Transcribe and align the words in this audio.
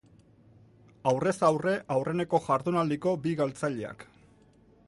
Aurrez 1.11 1.35
aurre 1.49 1.75
aurreneko 1.97 2.41
jardunaldiko 2.49 3.15
bi 3.27 3.35
galtzaileak. 3.43 4.09